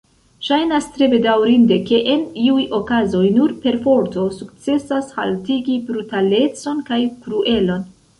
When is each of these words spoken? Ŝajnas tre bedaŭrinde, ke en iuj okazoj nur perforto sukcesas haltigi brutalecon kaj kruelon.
Ŝajnas 0.45 0.85
tre 0.93 1.07
bedaŭrinde, 1.09 1.75
ke 1.89 1.99
en 2.13 2.23
iuj 2.43 2.63
okazoj 2.77 3.21
nur 3.35 3.53
perforto 3.65 4.23
sukcesas 4.39 5.13
haltigi 5.19 5.77
brutalecon 5.91 6.81
kaj 6.89 6.99
kruelon. 7.27 7.85